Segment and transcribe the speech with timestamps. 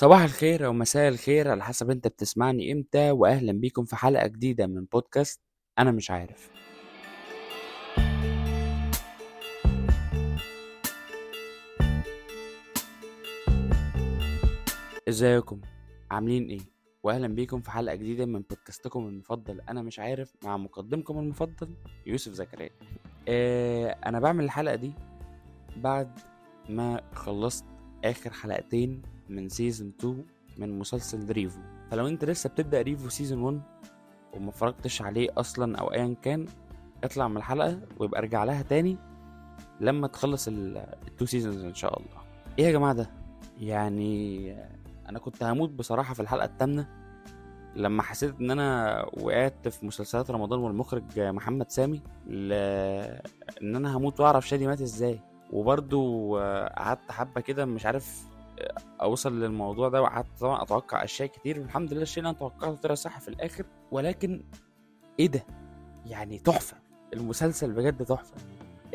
[0.00, 4.66] صباح الخير أو مساء الخير على حسب أنت بتسمعني إمتى وأهلا بيكم في حلقة جديدة
[4.66, 5.40] من بودكاست
[5.78, 6.50] أنا مش عارف.
[15.08, 15.60] إزيكم؟
[16.10, 16.60] عاملين إيه؟
[17.02, 21.74] واهلا بيكم في حلقة جديدة من بودكاستكم المفضل أنا مش عارف مع مقدمكم المفضل
[22.06, 22.70] يوسف زكريا.
[23.28, 24.92] آه أنا بعمل الحلقة دي
[25.76, 26.18] بعد
[26.68, 27.64] ما خلصت
[28.04, 30.24] آخر حلقتين من season 2
[30.58, 31.60] من مسلسل ريفو.
[31.90, 33.60] فلو انت لسه بتبدأ ريفو season 1
[34.34, 36.46] وما فرجتش عليه أصلا أو ايا كان
[37.04, 38.96] اطلع من الحلقة ويبقى ارجع لها تاني
[39.80, 42.22] لما تخلص ال two seasons إن شاء الله.
[42.58, 43.10] إيه يا جماعة ده؟
[43.60, 44.54] يعني
[45.08, 46.88] أنا كنت هموت بصراحة في الحلقة الثامنه
[47.76, 52.52] لما حسيت إن أنا وقعت في مسلسلات رمضان والمخرج محمد سامي ل...
[53.62, 55.20] إن أنا هموت وأعرف شادي مات إزاي.
[55.52, 56.36] وبرضو
[56.76, 58.24] قعدت حبة كده مش عارف
[59.02, 61.60] اوصل للموضوع ده وقعدت طبعا أتوقع أشياء كتير.
[61.60, 64.44] والحمد لله الشيء اللي أنا توقعته طلع صح في الآخر ولكن
[65.20, 65.44] إيه ده؟
[66.06, 66.76] يعني تحفة.
[67.14, 68.34] المسلسل بجد تحفة.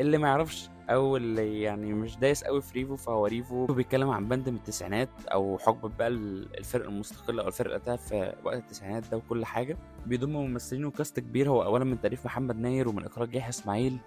[0.00, 4.28] اللي ما يعرفش أو اللي يعني مش دايس قوي في ريفو فهو ريفو بيتكلم عن
[4.28, 9.16] بند من التسعينات أو حقبة بقى الفرق المستقلة أو الفرق اللي في وقت التسعينات ده
[9.16, 9.76] وكل حاجة.
[10.06, 13.98] بيضم ممثلين و cast كبير هو اولا من تأليف محمد ناير ومن إخراج يحيى إسماعيل.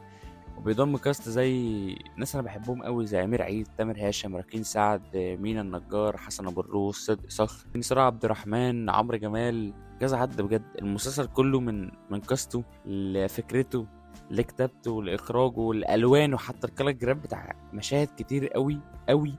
[0.58, 5.62] وبيضم cast زي ناس أنا بحبهم قوي زي أمير عيد تامر هاشم ركين سعد مينا
[5.62, 10.64] النجار حسن أبو الروس صدقي صخر نصر عبد الرحمن عمرو جمال كذا حد بجد.
[10.82, 13.88] المسلسل كله من من cast و لفكرته
[14.32, 19.36] لكتابته لإخراجه لألوانه حتى ال color grade بتاع مشاهد كتير قوي قوي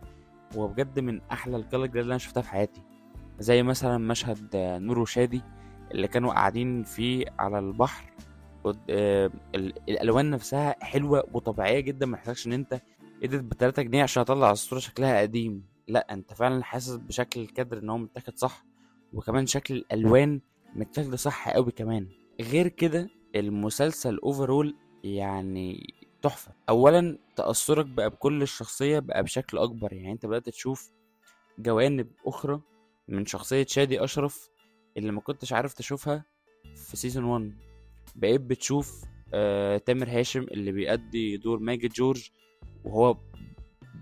[0.57, 2.83] هو بجد من أحلى ال color grade اللي أنا شفتها في حياتي.
[3.39, 5.43] زي مثلا مشهد نور وشادي
[5.91, 8.05] اللي كانوا قاعدين فيه على البحر.
[9.89, 12.81] الألوان نفسها حلوة وطبيعية جدا ما يحتاجش إن أنت
[13.23, 15.67] اديت ب 3 جنيه عشان اطلع الصورة شكلها قديم.
[15.89, 18.65] لا أنت فعلا حاسس بشكل الكادر إن هو متاخد صح
[19.13, 20.41] وكمان شكل الألوان
[20.75, 22.09] متاخده صح قوي كمان.
[22.41, 26.53] غير كده المسلسل اوفرول يعني تحفة.
[26.69, 29.93] اولا تأثرك بقى بكل الشخصية بقى بشكل أكبر.
[29.93, 30.91] يعني أنت بدأت تشوف
[31.59, 32.61] جوانب أخرى
[33.09, 34.51] من شخصية شادي أشرف
[34.97, 36.25] اللي ما كنتش عارف تشوفها
[36.75, 37.53] في season 1
[38.17, 39.05] بقيت بتشوف
[39.35, 42.31] آه تامر هاشم اللي بيأدي دور ماجد جورج
[42.85, 43.17] وهو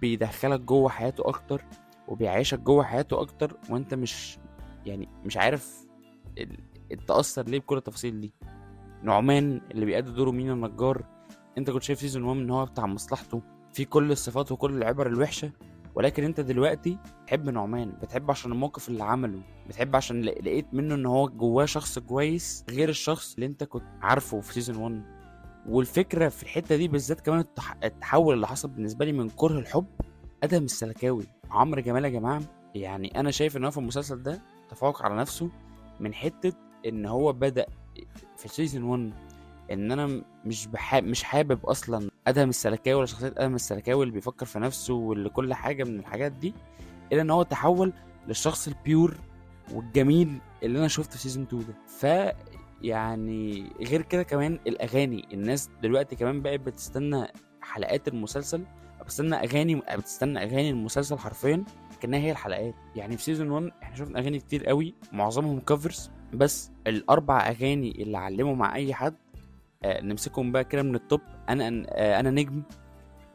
[0.01, 1.65] بيدخلك جوه حياته أكتر
[2.09, 4.39] وبيعيشك جوه حياته أكتر وأنت مش
[4.87, 5.87] يعني مش عارف
[7.07, 8.33] تأثر ليه بكل التفاصيل دي.
[9.03, 11.05] نعمان اللي بيأدي دوره مينا النجار
[11.59, 13.43] أنت كنت شايف season 1 إن هو بتاع مصلحته
[13.73, 15.53] في كل الصفات وكل العبر الوحشة
[15.97, 21.07] ولكن انت دلوقتي بتحب نعمان بتحب عشان الموقف اللي عمله بتحب عشان لقيت منه ان
[21.07, 25.03] هو جواه شخص كويس غير الشخص اللي انت كنت عارفه في season 1
[25.69, 27.45] والفكرة في الحتة دي بالذات كمان
[27.85, 29.87] التحول اللي حصل بالنسبة لي من كره لحب
[30.43, 31.25] أدهم السلكاوي.
[31.51, 32.43] عمرو جمال يا جماعة
[32.75, 35.51] يعني أنا شايف إن هو في المسلسل ده تفوق على نفسه
[36.01, 36.53] من حتة
[36.87, 37.67] إن هو بدأ
[38.37, 39.13] في season 1
[39.73, 44.47] إن أنا مش بحاب مش حابب أصلا أدهم السلكاوي ولا شخصية أدهم السلكاوي اللي بيفكر
[44.47, 46.55] في نفسه واللي كل حاجة من الحاجات دي
[47.13, 47.93] إلا إن هو تحول
[48.29, 49.15] للشخص ال pure
[49.73, 51.75] والجميل اللي أنا شفته في season 2 ده.
[51.87, 52.33] ف
[52.83, 57.27] يعني غير كده كمان الأغاني الناس دلوقتي كمان بقت بتستنى
[57.61, 58.65] حلقات المسلسل
[59.01, 61.65] بتستنى أغاني بتستنى أغاني المسلسل حرفيا
[62.01, 62.75] كأنها هي الحلقات.
[62.97, 68.19] يعني في season 1 إحنا شفنا أغاني كتير قوي معظمهم covers بس الأربع أغاني اللي
[68.19, 69.15] علموا مع أي حد
[69.85, 72.63] نمسكهم بقى كده من ال top أنا آه أنا نجم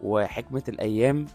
[0.02, 1.25] وحكمة الأيام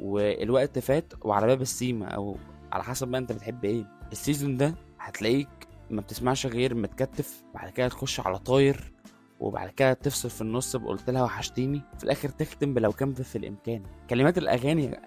[0.00, 2.36] والوقت فات وعلى باب السيما أو
[2.72, 3.84] على حسب ما أنت بتحب إيه.
[4.12, 5.48] ال season ده هتلاقيك
[5.90, 8.92] ما بتسمعش غير متكتف بعد كده تخش على طاير
[9.40, 11.82] وبعد كده تفصل في النص بقولت لها وحشتيني.
[11.98, 13.82] في الآخر تختم بلو كان في الإمكان.
[14.10, 15.00] كلمات الأغاني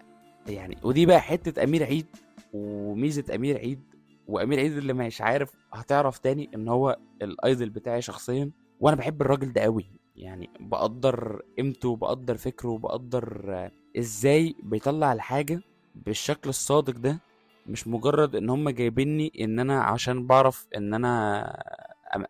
[0.47, 2.05] يعني ودي بقى حتة أمير عيد
[2.53, 3.81] وميزة أمير عيد
[4.27, 8.51] وأمير عيد اللي مش عارف هتعرف تاني إن هو ال idol بتاعي شخصيا.
[8.83, 9.91] وأنا بحب الراجل ده قوي.
[10.15, 15.61] يعني بقدر قيمته بقدر فكره بقدر إزاي بيطلع الحاجة
[15.95, 17.19] بالشكل الصادق ده.
[17.67, 21.43] مش مجرد ان هم جايبيني ان أنا عشان بعرف ان أنا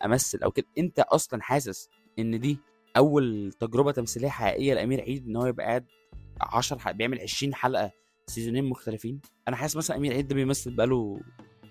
[0.06, 0.66] امثل أو كده.
[0.78, 1.90] انت أصلا حاسس
[2.20, 2.58] ان دي
[2.98, 5.86] اول تجربة تمثيلية حقيقية لأمير عيد ان هو يبقى قاعد
[6.42, 7.92] 10 حلقة بيعمل 20 حلقة
[8.28, 11.20] سيزونين مختلفين؟ أنا حاسس مثلا أمير عيد ده بيمثل بقاله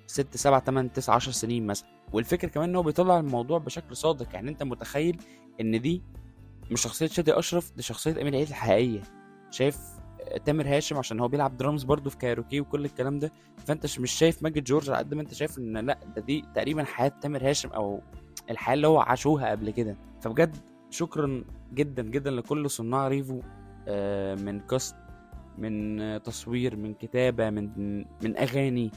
[0.06, 1.88] 6 7 8 9 10 سنين مثلا.
[2.12, 4.34] والفكرة كمان إن هو بيطلع الموضوع بشكل صادق.
[4.34, 5.16] يعني أنت متخيل
[5.60, 6.02] إن دي
[6.70, 9.02] مش شخصية شادي أشرف دي شخصية أمير عيد الحقيقية.
[9.50, 9.78] شايف
[10.44, 13.32] تامر هاشم عشان هو بيلعب درامز برضه في كايروكي وكل الكلام ده.
[13.66, 16.84] فأنت مش شايف ماجد جورج على قد ما أنت شايف إن لأ ده دي تقريبا
[16.84, 18.00] حياة تامر هاشم أو
[18.50, 19.96] الحياة اللي هو عاشوها قبل كده.
[20.20, 20.56] فبجد
[20.90, 21.44] شكرا
[21.74, 23.40] جدا جدا لكل صناع ريفو
[24.44, 24.96] من cast
[25.58, 28.90] من تصوير من كتابة من من أغاني.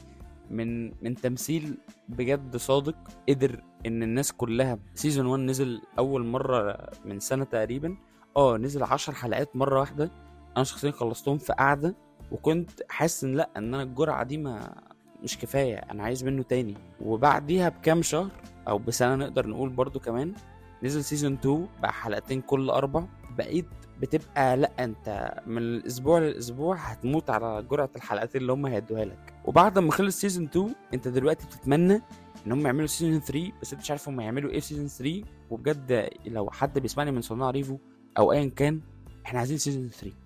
[0.50, 1.78] من من تمثيل
[2.08, 2.94] بجد صادق
[3.28, 7.96] قدر إن الناس كلها season 1 نزل أول مرة من سنة تقريبا.
[8.36, 10.10] آه نزل عشر حلقات مرة واحدة.
[10.56, 11.94] أنا شخصيا خلصتهم في قعده
[12.30, 14.74] وكنت حاسس إن لأ إن أنا الجرعة دي ما
[15.22, 16.74] مش كفاية أنا عايز منه تاني.
[17.00, 18.30] وبعديها بكام شهر
[18.68, 20.34] أو بسنة نقدر نقول برضو كمان
[20.82, 23.04] نزل season 2 بقى حلقتين كل أربع.
[23.38, 23.66] بقيت
[24.00, 29.34] بتبقى لا انت من الأسبوع للأسبوع هتموت على جرعة الحلقات اللي هم هيدوها لك.
[29.44, 32.02] وبعد ما خلص season 2 انت دلوقتي بتتمنى
[32.46, 35.22] إن هم يعملوا season 3 بس انت مش عارف هم يعملوا إيه في season 3
[35.50, 37.78] وبجد لو حد بيسمعني من صناع ريفو
[38.18, 38.80] أو ايا كان
[39.26, 40.16] إحنا عايزين season 3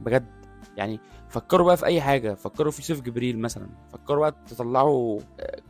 [0.00, 0.26] بجد.
[0.76, 2.34] يعني فكروا بقى في أي حاجة.
[2.34, 3.66] فكروا في يوسف جبريل مثلا.
[3.92, 5.20] فكروا بقى تطلعوا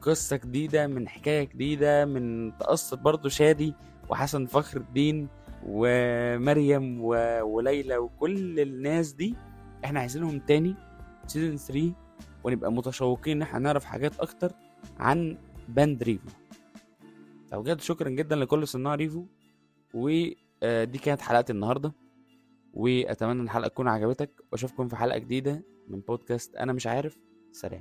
[0.02, 3.74] قصة جديدة من حكاية جديدة من تقصد برضو شادي
[4.08, 5.28] وحسن فخر الدين.
[5.66, 7.08] ومريم و...
[7.42, 9.34] وليلى وكل الناس دي
[9.84, 10.74] إحنا عايزينهم تاني
[11.26, 11.92] season 3
[12.44, 14.52] ونبقى متشوقين إن إحنا نعرف حاجات أكتر
[14.98, 15.38] عن
[15.68, 16.28] band ريفو
[17.50, 19.24] فبجد شكرا جدا لكل صناع ريفو
[19.94, 21.92] ودي كانت حلقة النهارده
[22.74, 27.18] وأتمنى الحلقة تكون عجبتك وأشوفكم في حلقة جديدة من بودكاست أنا مش عارف.
[27.52, 27.80] سلام.